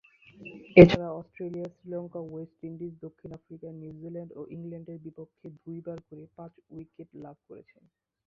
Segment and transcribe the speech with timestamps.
[0.75, 7.09] এছাড়া Australia, Sri Lanka, West Indies, দক্ষিণ Africa, New Zealand ও ইংল্যান্ডের বিপক্ষে দুইবার করে পাঁচ উইকেট
[7.23, 7.83] লাভ করেছেন।